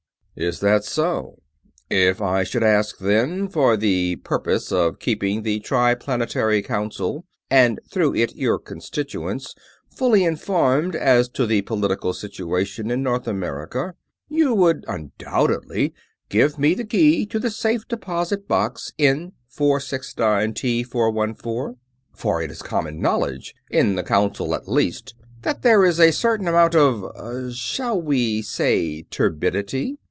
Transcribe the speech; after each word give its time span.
"Is 0.33 0.61
that 0.61 0.85
so? 0.85 1.41
If 1.89 2.21
I 2.21 2.45
should 2.45 2.63
ask, 2.63 2.99
then, 2.99 3.49
for 3.49 3.75
the 3.75 4.15
purpose 4.15 4.71
of 4.71 4.97
keeping 4.97 5.41
the 5.43 5.59
Triplanetary 5.59 6.61
Council, 6.63 7.25
and 7.51 7.81
through 7.91 8.15
it 8.15 8.33
your 8.35 8.57
constituents, 8.57 9.53
fully 9.93 10.23
informed 10.23 10.95
as 10.95 11.27
to 11.31 11.45
the 11.45 11.61
political 11.63 12.13
situation 12.13 12.89
in 12.89 13.03
North 13.03 13.27
America, 13.27 13.93
you 14.29 14.53
would 14.55 14.85
undoubtedly 14.87 15.93
give 16.29 16.57
me 16.57 16.73
the 16.75 16.85
key 16.85 17.25
to 17.25 17.49
safe 17.51 17.85
deposit 17.87 18.47
box 18.47 18.93
N469T414? 18.97 21.75
For 22.15 22.41
it 22.41 22.49
is 22.49 22.61
common 22.61 23.01
knowledge, 23.01 23.53
in 23.69 23.95
the 23.95 24.03
Council 24.03 24.55
at 24.55 24.67
least, 24.69 25.13
that 25.41 25.61
there 25.61 25.83
is 25.83 25.99
a 25.99 26.11
certain 26.13 26.47
amount 26.47 26.73
of 26.73 27.53
shall 27.53 28.01
we 28.01 28.41
say 28.41 29.03
turbidity? 29.03 29.97